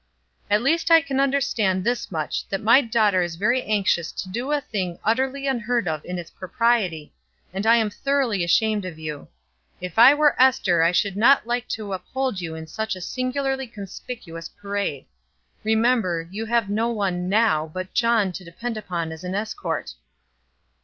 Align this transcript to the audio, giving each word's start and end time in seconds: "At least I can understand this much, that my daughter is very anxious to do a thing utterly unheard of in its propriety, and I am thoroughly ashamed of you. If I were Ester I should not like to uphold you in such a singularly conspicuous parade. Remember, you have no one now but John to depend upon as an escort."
"At 0.49 0.63
least 0.63 0.89
I 0.89 0.99
can 0.99 1.19
understand 1.19 1.83
this 1.83 2.11
much, 2.11 2.49
that 2.49 2.63
my 2.63 2.81
daughter 2.81 3.21
is 3.21 3.35
very 3.35 3.61
anxious 3.61 4.11
to 4.13 4.29
do 4.29 4.51
a 4.51 4.59
thing 4.59 4.97
utterly 5.03 5.45
unheard 5.45 5.87
of 5.87 6.03
in 6.03 6.17
its 6.17 6.31
propriety, 6.31 7.13
and 7.53 7.67
I 7.67 7.75
am 7.75 7.91
thoroughly 7.91 8.43
ashamed 8.43 8.83
of 8.83 8.97
you. 8.97 9.27
If 9.79 9.99
I 9.99 10.15
were 10.15 10.35
Ester 10.41 10.81
I 10.81 10.91
should 10.91 11.15
not 11.15 11.45
like 11.45 11.67
to 11.67 11.93
uphold 11.93 12.41
you 12.41 12.55
in 12.55 12.65
such 12.65 12.95
a 12.95 12.99
singularly 12.99 13.67
conspicuous 13.67 14.49
parade. 14.49 15.05
Remember, 15.63 16.27
you 16.31 16.47
have 16.47 16.67
no 16.67 16.89
one 16.89 17.29
now 17.29 17.69
but 17.71 17.93
John 17.93 18.31
to 18.31 18.43
depend 18.43 18.77
upon 18.77 19.11
as 19.11 19.23
an 19.23 19.35
escort." 19.35 19.93